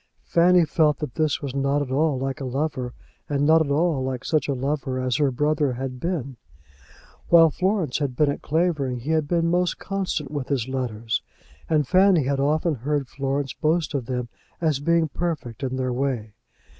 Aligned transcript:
Fanny 0.23 0.65
felt 0.65 0.97
that 0.97 1.13
this 1.13 1.43
was 1.43 1.53
not 1.53 1.83
at 1.83 1.91
all 1.91 2.17
like 2.17 2.41
a 2.41 2.45
lover, 2.45 2.95
and 3.29 3.45
not 3.45 3.63
at 3.63 3.69
all 3.69 4.03
like 4.03 4.25
such 4.25 4.47
a 4.47 4.55
lover 4.55 4.99
as 4.99 5.17
her 5.17 5.29
brother 5.29 5.73
had 5.73 5.99
been. 5.99 6.37
While 7.29 7.51
Florence 7.51 7.99
had 7.99 8.15
been 8.15 8.31
at 8.31 8.41
Clavering 8.41 9.01
he 9.01 9.11
had 9.11 9.27
been 9.27 9.47
most 9.47 9.77
constant 9.77 10.31
with 10.31 10.47
his 10.47 10.67
letters, 10.67 11.21
and 11.69 11.87
Fanny 11.87 12.23
had 12.23 12.39
often 12.39 12.73
heard 12.73 13.09
Florence 13.09 13.53
boast 13.53 13.93
of 13.93 14.07
them 14.07 14.27
as 14.59 14.79
being 14.79 15.07
perfect 15.07 15.61
in 15.61 15.75
their 15.75 15.93
way. 15.93 16.33